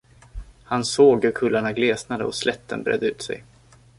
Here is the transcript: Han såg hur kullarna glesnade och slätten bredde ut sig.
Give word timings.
Han 0.63 0.85
såg 0.85 1.23
hur 1.23 1.31
kullarna 1.31 1.73
glesnade 1.73 2.25
och 2.25 2.35
slätten 2.35 2.83
bredde 2.83 3.05
ut 3.07 3.21
sig. 3.21 3.43